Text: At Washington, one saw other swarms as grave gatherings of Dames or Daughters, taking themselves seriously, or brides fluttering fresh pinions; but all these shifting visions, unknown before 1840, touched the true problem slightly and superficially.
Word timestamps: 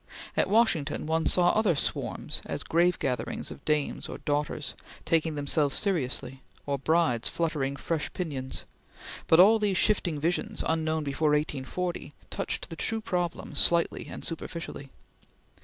At 0.35 0.49
Washington, 0.49 1.05
one 1.05 1.27
saw 1.27 1.51
other 1.51 1.75
swarms 1.75 2.41
as 2.47 2.63
grave 2.63 2.97
gatherings 2.97 3.51
of 3.51 3.63
Dames 3.65 4.09
or 4.09 4.17
Daughters, 4.17 4.73
taking 5.05 5.35
themselves 5.35 5.75
seriously, 5.75 6.41
or 6.65 6.79
brides 6.79 7.29
fluttering 7.29 7.75
fresh 7.75 8.11
pinions; 8.11 8.65
but 9.27 9.39
all 9.39 9.59
these 9.59 9.77
shifting 9.77 10.19
visions, 10.19 10.63
unknown 10.65 11.03
before 11.03 11.29
1840, 11.33 12.13
touched 12.31 12.71
the 12.71 12.75
true 12.75 12.99
problem 12.99 13.53
slightly 13.53 14.07
and 14.07 14.25
superficially. 14.25 14.89